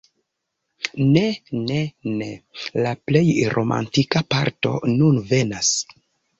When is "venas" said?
5.33-5.75